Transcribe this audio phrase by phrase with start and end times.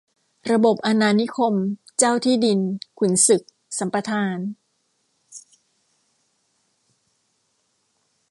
[0.51, 1.55] ระบบอาณานิคม
[1.97, 2.59] เจ้าที่ดิน-
[2.99, 3.43] ขุนศึก
[3.77, 4.37] สัมปทาน